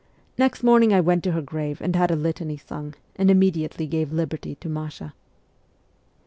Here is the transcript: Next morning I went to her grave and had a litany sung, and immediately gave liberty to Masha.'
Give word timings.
Next 0.35 0.63
morning 0.63 0.91
I 0.91 0.99
went 0.99 1.23
to 1.25 1.33
her 1.33 1.43
grave 1.43 1.79
and 1.79 1.95
had 1.95 2.09
a 2.09 2.15
litany 2.15 2.57
sung, 2.57 2.95
and 3.17 3.29
immediately 3.29 3.85
gave 3.85 4.11
liberty 4.11 4.55
to 4.55 4.67
Masha.' 4.67 5.13